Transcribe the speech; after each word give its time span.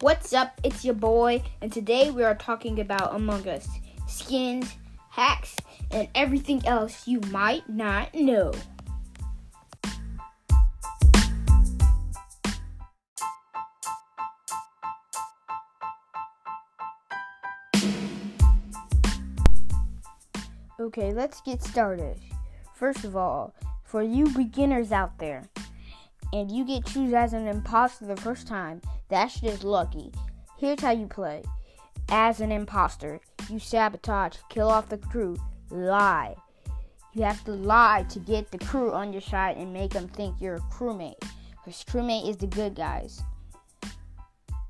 What's 0.00 0.32
up? 0.32 0.60
It's 0.62 0.84
your 0.84 0.94
boy, 0.94 1.42
and 1.60 1.72
today 1.72 2.12
we 2.12 2.22
are 2.22 2.36
talking 2.36 2.78
about 2.78 3.16
Among 3.16 3.48
Us 3.48 3.66
skins, 4.06 4.76
hacks, 5.10 5.56
and 5.90 6.06
everything 6.14 6.64
else 6.64 7.08
you 7.08 7.20
might 7.32 7.68
not 7.68 8.14
know. 8.14 8.52
Okay, 20.78 21.12
let's 21.12 21.40
get 21.40 21.60
started. 21.60 22.16
First 22.72 23.02
of 23.02 23.16
all, 23.16 23.52
for 23.82 24.04
you 24.04 24.28
beginners 24.28 24.92
out 24.92 25.18
there, 25.18 25.48
and 26.32 26.52
you 26.52 26.64
get 26.64 26.86
chosen 26.86 27.14
as 27.16 27.32
an 27.32 27.48
imposter 27.48 28.06
the 28.06 28.16
first 28.16 28.46
time, 28.46 28.80
that's 29.08 29.40
just 29.40 29.64
lucky. 29.64 30.12
Here's 30.58 30.80
how 30.80 30.90
you 30.90 31.06
play. 31.06 31.42
As 32.10 32.40
an 32.40 32.52
imposter, 32.52 33.20
you 33.48 33.58
sabotage, 33.58 34.36
kill 34.48 34.68
off 34.68 34.88
the 34.88 34.98
crew, 34.98 35.36
lie. 35.70 36.34
You 37.14 37.22
have 37.24 37.44
to 37.44 37.52
lie 37.52 38.06
to 38.10 38.18
get 38.18 38.50
the 38.50 38.58
crew 38.58 38.92
on 38.92 39.12
your 39.12 39.22
side 39.22 39.56
and 39.56 39.72
make 39.72 39.92
them 39.92 40.08
think 40.08 40.40
you're 40.40 40.56
a 40.56 40.60
crewmate. 40.72 41.22
Because 41.64 41.84
crewmate 41.84 42.28
is 42.28 42.36
the 42.36 42.46
good 42.46 42.74
guys. 42.74 43.22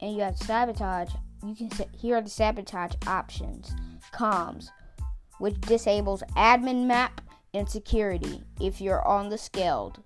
And 0.00 0.14
you 0.14 0.22
have 0.22 0.36
sabotage. 0.36 1.10
You 1.44 1.54
can 1.54 1.70
say, 1.70 1.88
here 1.92 2.16
are 2.16 2.22
the 2.22 2.30
sabotage 2.30 2.94
options. 3.06 3.74
Comms, 4.12 4.68
which 5.38 5.60
disables 5.60 6.22
admin 6.36 6.86
map 6.86 7.20
and 7.54 7.68
security 7.68 8.42
if 8.60 8.80
you're 8.80 9.06
on 9.06 9.28
the 9.28 9.36
Skeld 9.36 10.02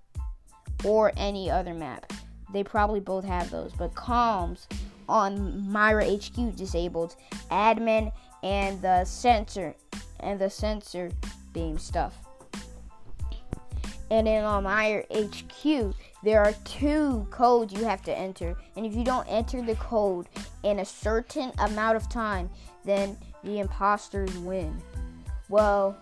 or 0.83 1.11
any 1.17 1.49
other 1.49 1.73
map. 1.73 2.11
They 2.53 2.63
probably 2.63 2.99
both 2.99 3.23
have 3.25 3.49
those, 3.49 3.73
but 3.73 3.93
comms 3.93 4.67
on 5.07 5.71
MIRA 5.71 6.17
HQ 6.17 6.55
disabled 6.55 7.15
admin 7.49 8.11
and 8.43 8.81
the 8.81 9.05
sensor 9.05 9.75
and 10.19 10.39
the 10.39 10.49
sensor 10.49 11.11
beam 11.53 11.77
stuff. 11.77 12.17
And 14.09 14.27
then 14.27 14.43
on 14.43 14.63
MIRA 14.63 15.05
HQ, 15.13 15.95
there 16.23 16.43
are 16.43 16.53
two 16.65 17.25
codes 17.31 17.73
you 17.73 17.85
have 17.85 18.01
to 18.03 18.17
enter. 18.17 18.57
And 18.75 18.85
if 18.85 18.93
you 18.93 19.05
don't 19.05 19.25
enter 19.27 19.61
the 19.61 19.75
code 19.75 20.27
in 20.63 20.79
a 20.79 20.85
certain 20.85 21.51
amount 21.59 21.95
of 21.95 22.09
time, 22.09 22.49
then 22.83 23.17
the 23.43 23.59
imposters 23.59 24.37
win. 24.39 24.81
Well, 25.47 25.97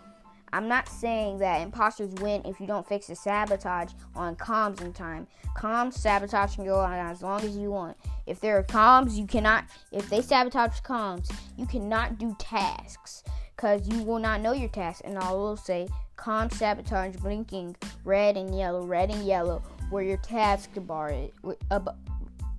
I'm 0.53 0.67
not 0.67 0.88
saying 0.88 1.39
that 1.39 1.61
imposters 1.61 2.14
win 2.16 2.42
if 2.45 2.59
you 2.59 2.67
don't 2.67 2.88
fix 2.88 3.08
the 3.08 3.16
sabotage 3.16 3.92
on 4.16 4.36
comms 4.36 4.81
in 4.81 4.94
time. 4.94 5.28
Comms 5.58 5.94
sabotage 5.94 6.55
can 6.55 6.66
go 6.66 6.80
on 6.80 6.94
as 6.94 7.22
long 7.22 7.42
as 7.44 7.58
you 7.58 7.72
want. 7.72 7.97
If 8.25 8.39
there 8.39 8.58
are 8.58 8.64
comms, 8.64 9.16
you 9.16 9.25
cannot. 9.25 9.66
If 9.92 10.09
they 10.09 10.22
sabotage 10.22 10.80
comms, 10.81 11.31
you 11.58 11.66
cannot 11.66 12.17
do 12.17 12.36
tasks 12.39 13.23
because 13.55 13.88
you 13.88 14.03
will 14.03 14.20
not 14.20 14.42
know 14.42 14.53
your 14.53 14.70
tasks. 14.70 15.02
And 15.03 15.17
I 15.17 15.31
will 15.31 15.58
say 15.58 15.88
comms 16.17 16.53
sabotage 16.53 17.16
blinking 17.17 17.75
red 18.03 18.38
and 18.38 18.58
yellow, 18.58 18.86
red 18.86 19.09
and 19.09 19.25
yellow, 19.25 19.61
where 19.89 20.03
your 20.03 20.17
task 20.17 20.72
bar 20.77 21.11
is 21.11 21.31
uh, 21.72 21.80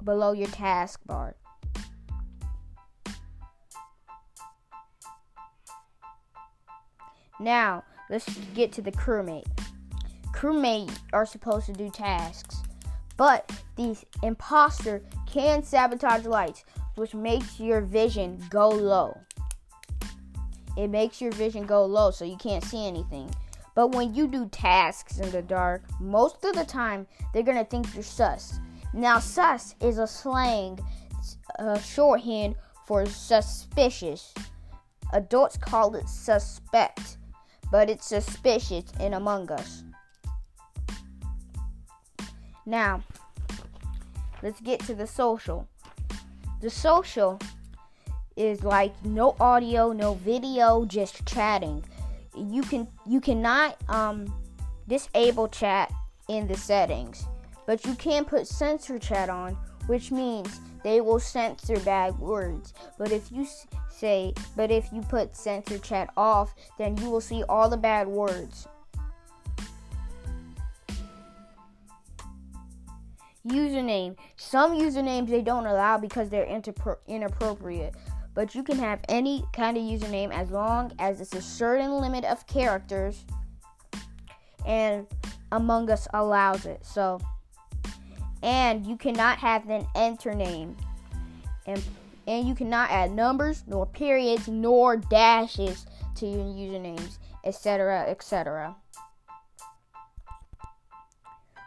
below 0.04 0.32
your 0.32 0.48
task 0.48 1.00
bar. 1.06 1.34
Now, 7.40 7.84
let's 8.10 8.28
get 8.54 8.70
to 8.72 8.82
the 8.82 8.92
crewmate. 8.92 9.46
Crewmate 10.34 10.96
are 11.14 11.24
supposed 11.24 11.66
to 11.66 11.72
do 11.72 11.90
tasks, 11.90 12.62
but 13.16 13.50
the 13.76 13.96
imposter 14.22 15.02
can 15.26 15.62
sabotage 15.62 16.26
lights, 16.26 16.64
which 16.96 17.14
makes 17.14 17.58
your 17.58 17.80
vision 17.80 18.44
go 18.50 18.68
low. 18.68 19.18
It 20.76 20.88
makes 20.88 21.20
your 21.20 21.32
vision 21.32 21.64
go 21.64 21.84
low 21.84 22.10
so 22.10 22.26
you 22.26 22.36
can't 22.36 22.62
see 22.62 22.86
anything. 22.86 23.34
But 23.74 23.92
when 23.92 24.14
you 24.14 24.28
do 24.28 24.46
tasks 24.48 25.18
in 25.18 25.30
the 25.30 25.42
dark, 25.42 25.82
most 25.98 26.44
of 26.44 26.54
the 26.54 26.64
time 26.64 27.06
they're 27.32 27.42
gonna 27.42 27.64
think 27.64 27.94
you're 27.94 28.02
sus. 28.02 28.60
Now, 28.92 29.18
sus 29.18 29.74
is 29.80 29.96
a 29.98 30.06
slang 30.06 30.78
uh, 31.58 31.78
shorthand 31.78 32.56
for 32.86 33.06
suspicious. 33.06 34.34
Adults 35.12 35.56
call 35.56 35.94
it 35.96 36.08
suspect 36.08 37.16
but 37.70 37.88
it's 37.88 38.06
suspicious 38.06 38.84
in 38.98 39.14
Among 39.14 39.50
Us. 39.50 39.84
Now, 42.66 43.02
let's 44.42 44.60
get 44.60 44.80
to 44.80 44.94
the 44.94 45.06
social. 45.06 45.68
The 46.60 46.70
social 46.70 47.38
is 48.36 48.62
like 48.62 48.92
no 49.04 49.36
audio, 49.40 49.92
no 49.92 50.14
video, 50.14 50.84
just 50.84 51.26
chatting. 51.26 51.84
You 52.36 52.62
can 52.62 52.86
you 53.06 53.20
cannot 53.20 53.76
um, 53.88 54.32
disable 54.88 55.48
chat 55.48 55.92
in 56.28 56.46
the 56.46 56.56
settings, 56.56 57.26
but 57.66 57.84
you 57.84 57.94
can 57.94 58.24
put 58.24 58.46
censor 58.46 58.98
chat 58.98 59.28
on, 59.28 59.56
which 59.86 60.10
means 60.10 60.60
they 60.82 61.00
will 61.00 61.20
censor 61.20 61.78
bad 61.80 62.18
words. 62.18 62.72
But 62.98 63.12
if 63.12 63.30
you 63.30 63.46
say, 63.90 64.32
but 64.56 64.70
if 64.70 64.92
you 64.92 65.02
put 65.02 65.36
censor 65.36 65.78
chat 65.78 66.10
off, 66.16 66.54
then 66.78 66.96
you 66.96 67.10
will 67.10 67.20
see 67.20 67.42
all 67.48 67.68
the 67.68 67.76
bad 67.76 68.08
words. 68.08 68.66
Username. 73.46 74.16
Some 74.36 74.78
usernames 74.78 75.28
they 75.28 75.42
don't 75.42 75.66
allow 75.66 75.98
because 75.98 76.28
they're 76.28 76.60
inappropriate. 77.08 77.94
But 78.34 78.54
you 78.54 78.62
can 78.62 78.78
have 78.78 79.00
any 79.08 79.44
kind 79.52 79.76
of 79.76 79.82
username 79.82 80.32
as 80.32 80.50
long 80.50 80.92
as 80.98 81.20
it's 81.20 81.34
a 81.34 81.42
certain 81.42 81.92
limit 81.92 82.24
of 82.24 82.46
characters 82.46 83.24
and 84.66 85.06
Among 85.52 85.90
Us 85.90 86.06
allows 86.14 86.64
it. 86.64 86.84
So 86.84 87.20
and 88.42 88.86
you 88.86 88.96
cannot 88.96 89.38
have 89.38 89.68
an 89.68 89.86
enter 89.94 90.34
name. 90.34 90.76
And 91.66 91.82
and 92.26 92.46
you 92.46 92.54
cannot 92.54 92.90
add 92.90 93.10
numbers, 93.10 93.64
nor 93.66 93.86
periods, 93.86 94.46
nor 94.46 94.96
dashes 94.96 95.86
to 96.16 96.26
your 96.26 96.44
usernames, 96.44 97.18
etc., 97.44 98.04
etc. 98.08 98.76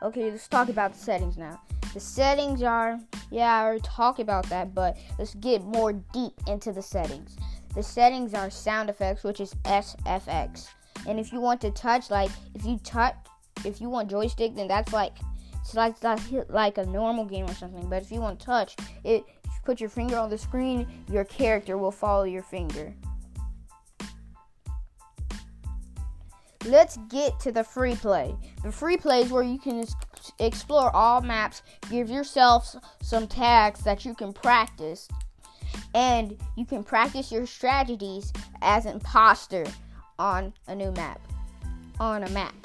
Okay, 0.01 0.31
let's 0.31 0.47
talk 0.47 0.69
about 0.69 0.93
the 0.93 0.99
settings 0.99 1.37
now. 1.37 1.59
The 1.93 1.99
settings 1.99 2.63
are, 2.63 2.99
yeah, 3.29 3.53
I 3.53 3.63
already 3.63 3.81
talked 3.81 4.19
about 4.19 4.49
that, 4.49 4.73
but 4.73 4.97
let's 5.17 5.35
get 5.35 5.63
more 5.63 5.93
deep 5.93 6.33
into 6.47 6.71
the 6.71 6.81
settings. 6.81 7.35
The 7.75 7.83
settings 7.83 8.33
are 8.33 8.49
sound 8.49 8.89
effects, 8.89 9.23
which 9.23 9.39
is 9.39 9.53
SFX. 9.63 10.67
And 11.07 11.19
if 11.19 11.33
you 11.33 11.39
want 11.39 11.61
to 11.61 11.71
touch, 11.71 12.09
like, 12.09 12.31
if 12.53 12.65
you 12.65 12.79
touch, 12.83 13.15
if 13.65 13.81
you 13.81 13.89
want 13.89 14.09
joystick, 14.09 14.55
then 14.55 14.67
that's 14.67 14.93
like, 14.93 15.13
it's 15.63 15.73
like, 15.75 15.95
like 16.49 16.77
a 16.77 16.85
normal 16.85 17.23
game 17.23 17.45
or 17.45 17.53
something. 17.53 17.89
But 17.89 18.03
if 18.03 18.11
you 18.11 18.19
want 18.19 18.39
touch, 18.39 18.75
it 19.05 19.23
you 19.45 19.51
put 19.63 19.79
your 19.79 19.89
finger 19.89 20.17
on 20.17 20.29
the 20.29 20.37
screen, 20.37 20.85
your 21.09 21.23
character 21.23 21.77
will 21.77 21.91
follow 21.91 22.23
your 22.23 22.43
finger. 22.43 22.93
Let's 26.65 26.97
get 27.09 27.39
to 27.41 27.51
the 27.51 27.63
free 27.63 27.95
play. 27.95 28.35
The 28.63 28.71
free 28.71 28.97
play 28.97 29.21
is 29.21 29.31
where 29.31 29.43
you 29.43 29.57
can 29.57 29.85
explore 30.39 30.93
all 30.95 31.21
maps, 31.21 31.61
give 31.89 32.09
yourself 32.09 32.75
some 33.01 33.27
tags 33.27 33.81
that 33.81 34.05
you 34.05 34.13
can 34.13 34.33
practice, 34.33 35.07
and 35.93 36.37
you 36.57 36.65
can 36.65 36.83
practice 36.83 37.31
your 37.31 37.45
strategies 37.45 38.31
as 38.61 38.85
imposter 38.85 39.65
on 40.19 40.53
a 40.67 40.75
new 40.75 40.91
map. 40.91 41.21
On 41.99 42.23
a 42.23 42.29
map. 42.29 42.55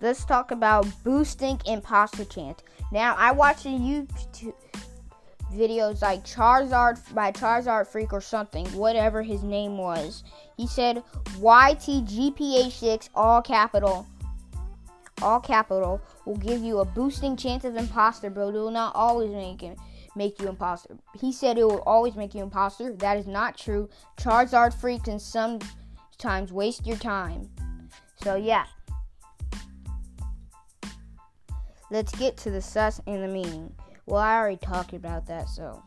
Let's 0.00 0.24
talk 0.24 0.50
about 0.50 0.86
boosting 1.02 1.60
imposter 1.66 2.24
chance. 2.24 2.60
Now, 2.92 3.14
I 3.16 3.32
watch 3.32 3.64
the 3.64 3.70
YouTube 3.70 4.54
videos 5.52 6.02
like 6.02 6.24
Charizard 6.24 6.98
by 7.14 7.32
Charizard 7.32 7.86
Freak 7.86 8.12
or 8.12 8.20
something, 8.20 8.66
whatever 8.68 9.22
his 9.22 9.42
name 9.42 9.76
was. 9.78 10.22
He 10.56 10.66
said 10.66 11.02
YTGPA6 11.40 13.08
all 13.14 13.42
capital 13.42 14.06
all 15.22 15.40
capital 15.40 16.00
will 16.24 16.36
give 16.36 16.62
you 16.62 16.78
a 16.78 16.84
boosting 16.84 17.36
chance 17.36 17.64
of 17.64 17.76
imposter, 17.76 18.30
but 18.30 18.48
it 18.48 18.52
will 18.52 18.70
not 18.70 18.94
always 18.94 19.30
make 19.30 19.62
it 19.62 19.76
make 20.16 20.40
you 20.40 20.48
imposter. 20.48 20.96
He 21.20 21.32
said 21.32 21.58
it 21.58 21.64
will 21.64 21.82
always 21.82 22.16
make 22.16 22.34
you 22.34 22.42
imposter. 22.42 22.92
That 22.92 23.16
is 23.16 23.26
not 23.26 23.56
true. 23.56 23.88
Charizard 24.16 24.74
Freak 24.74 25.04
can 25.04 25.18
sometimes 25.18 26.52
waste 26.52 26.86
your 26.86 26.96
time. 26.96 27.48
So 28.22 28.34
yeah. 28.36 28.66
Let's 31.90 32.14
get 32.16 32.36
to 32.38 32.50
the 32.50 32.60
sus 32.60 33.00
and 33.06 33.22
the 33.22 33.28
meaning. 33.28 33.72
Well, 34.04 34.20
I 34.20 34.36
already 34.36 34.58
talked 34.58 34.92
about 34.92 35.26
that, 35.26 35.48
so. 35.48 35.82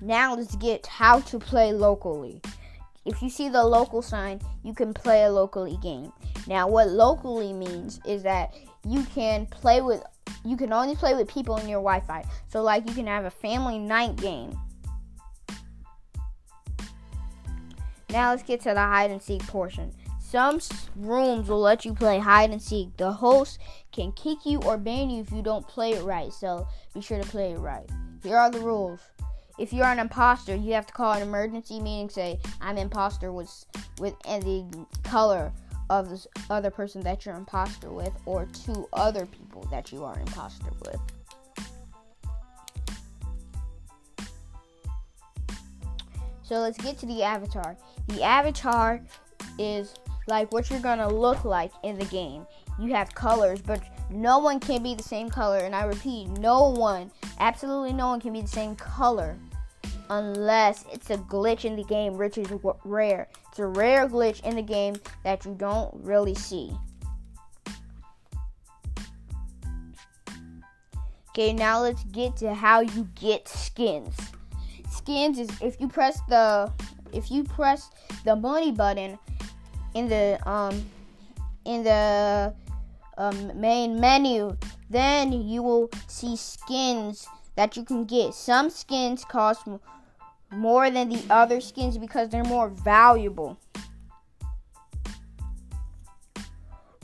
Now 0.00 0.34
let's 0.34 0.56
get 0.56 0.86
how 0.86 1.20
to 1.20 1.38
play 1.38 1.72
locally. 1.72 2.40
If 3.04 3.20
you 3.22 3.28
see 3.28 3.48
the 3.48 3.64
local 3.64 4.02
sign, 4.02 4.40
you 4.62 4.72
can 4.72 4.94
play 4.94 5.24
a 5.24 5.30
locally 5.30 5.78
game. 5.82 6.12
Now, 6.46 6.68
what 6.68 6.88
locally 6.88 7.52
means 7.52 8.00
is 8.06 8.22
that 8.22 8.54
you 8.84 9.02
can 9.14 9.46
play 9.46 9.82
with 9.82 10.02
you 10.44 10.56
can 10.56 10.72
only 10.72 10.94
play 10.94 11.14
with 11.14 11.28
people 11.28 11.56
in 11.56 11.68
your 11.68 11.80
Wi-Fi. 11.80 12.24
So 12.48 12.62
like 12.62 12.88
you 12.88 12.94
can 12.94 13.06
have 13.06 13.24
a 13.24 13.30
family 13.30 13.78
night 13.78 14.16
game. 14.16 14.58
Now 18.10 18.30
let's 18.30 18.42
get 18.42 18.60
to 18.62 18.70
the 18.70 18.80
hide 18.80 19.10
and 19.10 19.20
seek 19.20 19.46
portion. 19.46 19.92
Some 20.20 20.60
rooms 20.96 21.48
will 21.48 21.60
let 21.60 21.84
you 21.84 21.94
play 21.94 22.18
hide 22.18 22.50
and 22.50 22.62
seek. 22.62 22.96
The 22.96 23.12
host 23.12 23.58
can 23.92 24.12
kick 24.12 24.38
you 24.44 24.60
or 24.62 24.76
ban 24.76 25.10
you 25.10 25.22
if 25.22 25.32
you 25.32 25.42
don't 25.42 25.66
play 25.66 25.92
it 25.92 26.02
right. 26.02 26.32
So 26.32 26.66
be 26.94 27.00
sure 27.00 27.20
to 27.20 27.28
play 27.28 27.52
it 27.52 27.58
right. 27.58 27.88
Here 28.22 28.36
are 28.36 28.50
the 28.50 28.60
rules. 28.60 29.00
If 29.58 29.72
you're 29.72 29.86
an 29.86 29.98
imposter, 29.98 30.54
you 30.54 30.74
have 30.74 30.86
to 30.86 30.92
call 30.92 31.12
an 31.12 31.22
emergency 31.22 31.80
meeting. 31.80 32.10
Say, 32.10 32.38
"I'm 32.60 32.76
imposter" 32.76 33.32
with 33.32 33.50
with 33.98 34.14
the 34.22 34.86
color 35.02 35.52
of 35.90 36.08
this 36.08 36.26
other 36.50 36.70
person 36.70 37.00
that 37.02 37.24
you're 37.24 37.36
imposter 37.36 37.90
with, 37.90 38.12
or 38.24 38.46
two 38.46 38.88
other 38.92 39.26
people 39.26 39.66
that 39.70 39.92
you 39.92 40.04
are 40.04 40.18
imposter 40.18 40.70
with. 40.84 41.00
So 46.42 46.60
let's 46.60 46.78
get 46.78 46.98
to 46.98 47.06
the 47.06 47.22
avatar. 47.22 47.76
The 48.06 48.22
avatar 48.22 49.00
is 49.58 49.94
like 50.28 50.52
what 50.52 50.70
you're 50.70 50.80
gonna 50.80 51.08
look 51.08 51.44
like 51.44 51.72
in 51.82 51.98
the 51.98 52.04
game. 52.06 52.46
You 52.78 52.92
have 52.94 53.14
colors, 53.14 53.60
but 53.60 53.82
no 54.10 54.38
one 54.38 54.60
can 54.60 54.82
be 54.82 54.94
the 54.94 55.02
same 55.02 55.28
color. 55.28 55.58
And 55.58 55.74
I 55.74 55.84
repeat, 55.84 56.28
no 56.28 56.70
one, 56.70 57.10
absolutely 57.38 57.92
no 57.92 58.08
one 58.08 58.20
can 58.20 58.32
be 58.32 58.42
the 58.42 58.48
same 58.48 58.76
color 58.76 59.36
unless 60.10 60.84
it's 60.92 61.10
a 61.10 61.18
glitch 61.18 61.64
in 61.64 61.76
the 61.76 61.84
game, 61.84 62.16
which 62.16 62.38
is 62.38 62.48
rare. 62.84 63.28
It's 63.50 63.58
a 63.58 63.66
rare 63.66 64.08
glitch 64.08 64.44
in 64.44 64.56
the 64.56 64.62
game 64.62 64.96
that 65.24 65.44
you 65.44 65.54
don't 65.54 65.92
really 66.02 66.34
see. 66.34 66.72
Okay, 71.30 71.52
now 71.52 71.82
let's 71.82 72.02
get 72.04 72.36
to 72.38 72.54
how 72.54 72.80
you 72.80 73.08
get 73.14 73.46
skins. 73.46 74.14
Skins 74.90 75.38
is 75.38 75.50
if 75.60 75.78
you 75.80 75.88
press 75.88 76.18
the 76.28 76.72
if 77.12 77.30
you 77.30 77.44
press 77.44 77.90
the 78.24 78.34
money 78.34 78.72
button 78.72 79.18
in 79.94 80.08
the 80.08 80.38
um 80.48 80.84
in 81.66 81.82
the 81.82 82.54
um, 83.18 83.60
main 83.60 84.00
menu, 84.00 84.56
then 84.88 85.32
you 85.32 85.62
will 85.62 85.90
see 86.06 86.36
skins 86.36 87.26
that 87.56 87.76
you 87.76 87.84
can 87.84 88.04
get. 88.04 88.34
Some 88.34 88.70
skins 88.70 89.24
cost 89.24 89.66
more 90.50 90.90
than 90.90 91.08
the 91.08 91.22
other 91.30 91.60
skins 91.60 91.98
because 91.98 92.28
they're 92.28 92.44
more 92.44 92.68
valuable. 92.68 93.58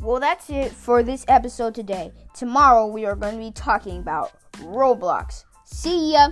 Well, 0.01 0.19
that's 0.19 0.51
it 0.51 0.73
for 0.73 1.03
this 1.03 1.25
episode 1.29 1.75
today. 1.75 2.13
Tomorrow 2.35 2.89
we 2.89 3.07
are 3.07 3.15
going 3.15 3.35
to 3.35 3.41
be 3.41 3.53
talking 3.53 3.99
about 3.99 4.33
Roblox. 4.55 5.45
See 5.65 6.15
ya! 6.15 6.31